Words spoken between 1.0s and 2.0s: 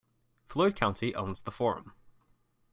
owns the Forum.